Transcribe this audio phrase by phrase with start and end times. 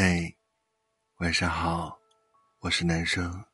[0.00, 0.32] 嘿，
[1.16, 1.98] 晚上好，
[2.60, 3.44] 我是男生。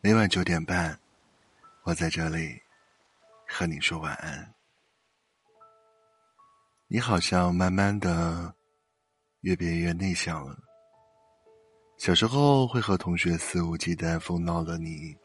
[0.00, 0.98] 每晚九点半，
[1.84, 2.60] 我在这里
[3.46, 4.52] 和你说晚安。
[6.88, 8.52] 你好像慢慢的
[9.42, 10.58] 越变越内向了。
[11.98, 15.16] 小时候会和同学肆无忌惮疯闹的你，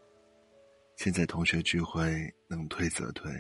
[0.96, 3.32] 现在同学聚会能退则退，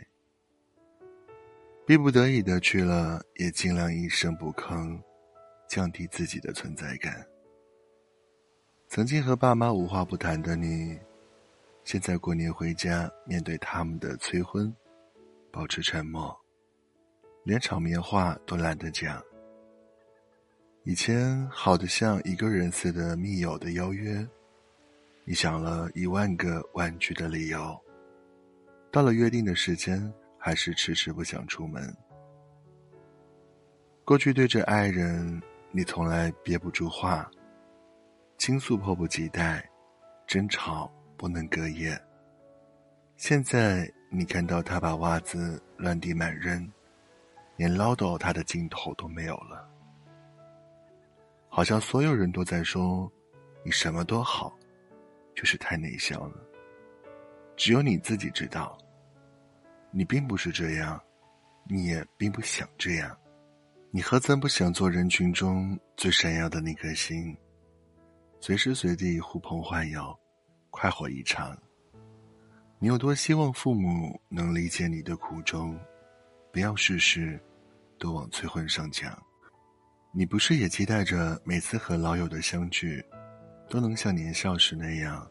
[1.86, 5.00] 逼不得已的去了，也尽量一声不吭。
[5.68, 7.26] 降低自己的存在感。
[8.90, 10.98] 曾经和爸妈无话不谈的你，
[11.84, 14.74] 现在过年回家，面对他们的催婚，
[15.52, 16.34] 保持沉默，
[17.44, 19.22] 连场面话都懒得讲。
[20.84, 24.26] 以前好的像一个人似的密友的邀约，
[25.26, 27.78] 你想了一万个婉拒的理由，
[28.90, 31.94] 到了约定的时间，还是迟迟不想出门。
[34.06, 35.42] 过去对着爱人。
[35.72, 37.30] 你从来憋不住话，
[38.38, 39.64] 倾诉迫不及待，
[40.26, 42.00] 争吵不能隔夜。
[43.16, 46.72] 现在你看到他把袜子乱地满扔，
[47.56, 49.68] 连唠叨他的劲头都没有了。
[51.50, 53.12] 好像所有人都在说
[53.64, 54.56] 你什么都好，
[55.36, 56.38] 就是太内向了。
[57.56, 58.78] 只有你自己知道，
[59.92, 61.02] 你并不是这样，
[61.66, 63.18] 你也并不想这样。
[63.98, 67.36] 你何曾不想做人群中最闪耀的那颗星，
[68.40, 70.16] 随时随地呼朋唤友，
[70.70, 71.58] 快活一场？
[72.78, 75.76] 你有多希望父母能理解你的苦衷，
[76.54, 77.44] 不要事事
[77.98, 79.20] 都往催婚上讲？
[80.14, 83.04] 你不是也期待着每次和老友的相聚，
[83.68, 85.28] 都能像年少时那样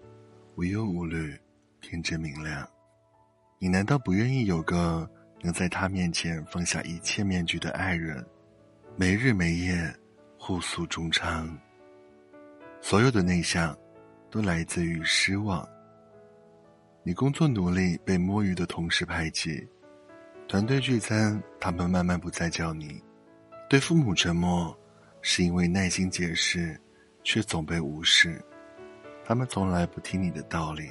[0.57, 1.39] 无忧无虑、
[1.81, 2.69] 天真明亮？
[3.61, 5.09] 你难道不愿意有个
[5.41, 8.27] 能在他面前放下一切面具的爱人？
[8.99, 9.95] 没日没夜，
[10.39, 11.55] 互诉衷肠。
[12.81, 13.77] 所有的内向，
[14.31, 15.69] 都来自于失望。
[17.03, 19.63] 你工作努力，被摸鱼的同事排挤；
[20.49, 22.99] 团队聚餐，他们慢慢不再叫你；
[23.69, 24.75] 对父母沉默，
[25.21, 26.81] 是因为耐心解释，
[27.23, 28.43] 却总被无视。
[29.27, 30.91] 他们从来不听你的道理。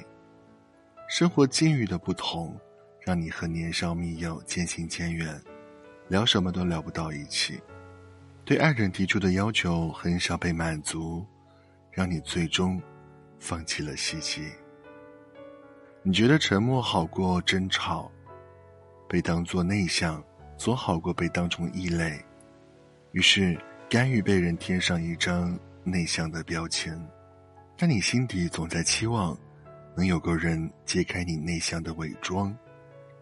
[1.08, 2.56] 生活境遇的不同，
[3.00, 5.42] 让你和年少密友渐行渐远，
[6.06, 7.60] 聊什么都聊不到一起。
[8.46, 11.26] 对爱人提出的要求很少被满足，
[11.90, 12.80] 让你最终
[13.40, 14.48] 放弃了希冀。
[16.04, 18.08] 你觉得沉默好过争吵，
[19.08, 20.22] 被当作内向
[20.56, 22.24] 总好过被当成异类，
[23.10, 26.96] 于是甘于被人贴上一张内向的标签。
[27.76, 29.36] 但你心底总在期望，
[29.96, 32.56] 能有个人揭开你内向的伪装，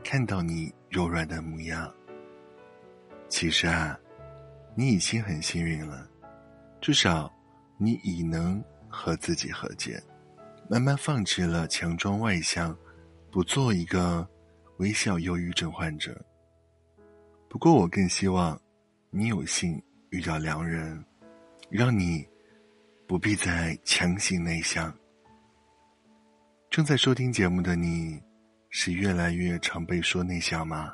[0.04, 1.90] 看到你柔软的模样。
[3.30, 3.98] 其实啊。
[4.76, 6.08] 你已经很幸运了，
[6.80, 7.32] 至少，
[7.78, 10.02] 你已能和自己和解，
[10.68, 12.76] 慢慢放弃了强装外向，
[13.30, 14.28] 不做一个
[14.78, 16.20] 微笑忧郁症患者。
[17.48, 18.60] 不过，我更希望
[19.10, 19.80] 你有幸
[20.10, 21.04] 遇到良人，
[21.70, 22.26] 让你
[23.06, 24.92] 不必再强行内向。
[26.68, 28.20] 正在收听节目的你，
[28.70, 30.92] 是越来越常被说内向吗？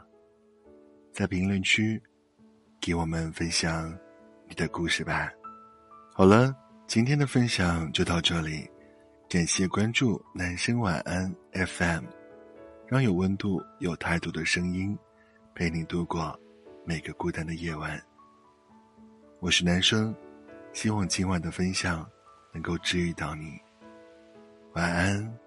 [1.14, 2.00] 在评论区。
[2.80, 3.94] 给我们分享
[4.48, 5.30] 你的故事吧。
[6.14, 6.54] 好了，
[6.86, 8.68] 今天的分享就到这里，
[9.28, 12.04] 感谢关注男生晚安 FM，
[12.88, 14.98] 让有温度、有态度的声音
[15.54, 16.38] 陪你度过
[16.86, 18.00] 每个孤单的夜晚。
[19.40, 20.14] 我是男生，
[20.72, 22.08] 希望今晚的分享
[22.52, 23.60] 能够治愈到你。
[24.72, 25.38] 晚安，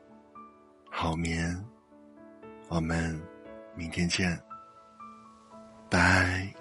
[0.91, 1.65] 好眠，
[2.69, 3.19] 我们
[3.75, 4.39] 明天见，
[5.89, 6.52] 拜。